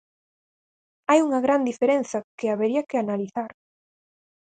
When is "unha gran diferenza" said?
1.27-2.25